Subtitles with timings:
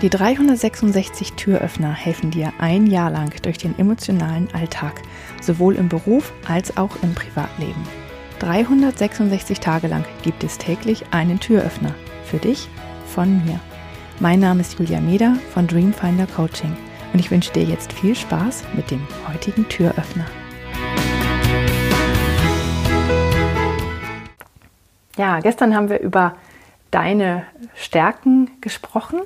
[0.00, 5.02] Die 366 Türöffner helfen dir ein Jahr lang durch den emotionalen Alltag,
[5.40, 7.82] sowohl im Beruf als auch im Privatleben.
[8.38, 11.96] 366 Tage lang gibt es täglich einen Türöffner.
[12.22, 12.68] Für dich,
[13.06, 13.58] von mir.
[14.20, 16.76] Mein Name ist Julia Meder von Dreamfinder Coaching
[17.12, 20.26] und ich wünsche dir jetzt viel Spaß mit dem heutigen Türöffner.
[25.16, 26.36] Ja, gestern haben wir über
[26.92, 29.22] deine Stärken gesprochen,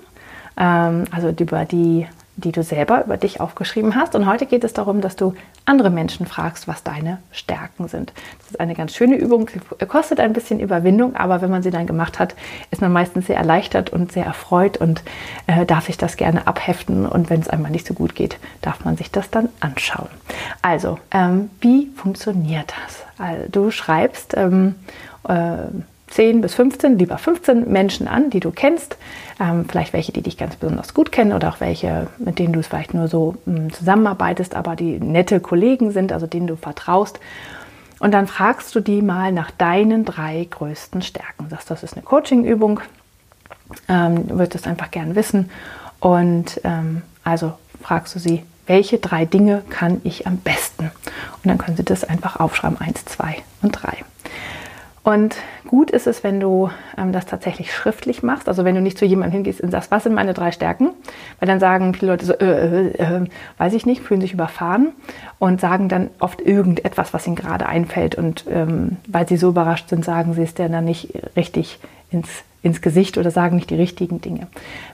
[0.56, 2.06] ähm, also über die
[2.36, 4.14] die du selber über dich aufgeschrieben hast.
[4.14, 5.34] Und heute geht es darum, dass du
[5.66, 8.12] andere Menschen fragst, was deine Stärken sind.
[8.38, 11.70] Das ist eine ganz schöne Übung, sie kostet ein bisschen Überwindung, aber wenn man sie
[11.70, 12.34] dann gemacht hat,
[12.70, 15.02] ist man meistens sehr erleichtert und sehr erfreut und
[15.46, 17.06] äh, darf sich das gerne abheften.
[17.06, 20.08] Und wenn es einmal nicht so gut geht, darf man sich das dann anschauen.
[20.62, 23.04] Also, ähm, wie funktioniert das?
[23.18, 24.76] Also, du schreibst ähm,
[25.28, 25.56] äh,
[26.12, 28.96] 10 bis 15, lieber 15 Menschen an, die du kennst.
[29.40, 32.60] Ähm, vielleicht welche, die dich ganz besonders gut kennen oder auch welche, mit denen du
[32.60, 36.56] es vielleicht nur so mh, hm, zusammenarbeitest, aber die nette Kollegen sind, also denen du
[36.56, 37.18] vertraust.
[37.98, 41.46] Und dann fragst du die mal nach deinen drei größten Stärken.
[41.48, 42.80] Das, das ist eine Coaching-Übung.
[43.88, 45.50] Ähm, du würdest einfach gern wissen.
[46.00, 50.84] Und ähm, also fragst du sie, welche drei Dinge kann ich am besten?
[50.84, 53.98] Und dann können sie das einfach aufschreiben, eins, zwei und drei.
[55.04, 55.36] Und
[55.72, 58.46] gut ist es, wenn du ähm, das tatsächlich schriftlich machst.
[58.46, 60.90] Also wenn du nicht zu jemandem hingehst und sagst, was sind meine drei Stärken?
[61.40, 63.24] Weil dann sagen viele Leute so, äh, äh, äh,
[63.56, 64.92] weiß ich nicht, fühlen sich überfahren
[65.38, 68.16] und sagen dann oft irgendetwas, was ihnen gerade einfällt.
[68.16, 71.78] Und ähm, weil sie so überrascht sind, sagen sie es dann nicht richtig
[72.10, 74.46] ins ins Gesicht oder sagen nicht die richtigen Dinge.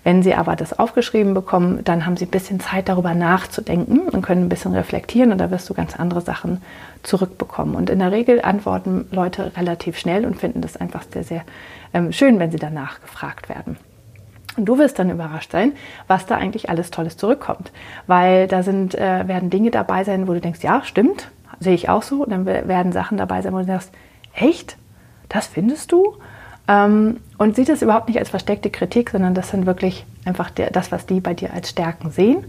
[0.02, 4.22] Wenn Sie aber das aufgeschrieben bekommen, dann haben Sie ein bisschen Zeit darüber nachzudenken und
[4.22, 6.62] können ein bisschen reflektieren und da wirst du ganz andere Sachen
[7.02, 7.74] zurückbekommen.
[7.74, 11.42] Und in der Regel antworten Leute relativ schnell und finden das einfach sehr, sehr
[11.92, 13.76] ähm, schön, wenn sie danach gefragt werden.
[14.56, 15.72] Und du wirst dann überrascht sein,
[16.08, 17.70] was da eigentlich alles Tolles zurückkommt.
[18.06, 21.30] Weil da sind, äh, werden Dinge dabei sein, wo du denkst, ja, stimmt,
[21.60, 22.24] sehe ich auch so.
[22.24, 23.92] Und dann werden Sachen dabei sein, wo du sagst,
[24.34, 24.76] echt?
[25.28, 26.16] Das findest du?
[26.68, 30.70] Ähm, und sieht das überhaupt nicht als versteckte Kritik, sondern das sind wirklich einfach der,
[30.70, 32.44] das, was die bei dir als Stärken sehen.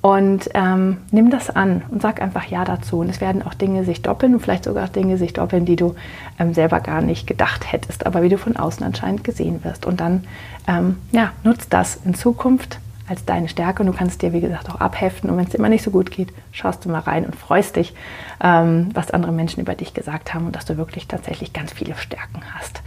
[0.00, 2.98] Und ähm, nimm das an und sag einfach Ja dazu.
[2.98, 5.94] Und es werden auch Dinge sich doppeln und vielleicht sogar Dinge sich doppeln, die du
[6.40, 9.86] ähm, selber gar nicht gedacht hättest, aber wie du von außen anscheinend gesehen wirst.
[9.86, 10.24] Und dann
[10.66, 14.70] ähm, ja, nutzt das in Zukunft als deine Stärke und du kannst dir, wie gesagt,
[14.70, 15.30] auch abheften.
[15.30, 17.94] Und wenn es immer nicht so gut geht, schaust du mal rein und freust dich,
[18.42, 21.94] ähm, was andere Menschen über dich gesagt haben und dass du wirklich tatsächlich ganz viele
[21.94, 22.82] Stärken hast.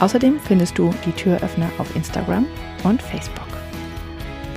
[0.00, 2.44] Außerdem findest du die Türöffner auf Instagram
[2.84, 3.49] und Facebook.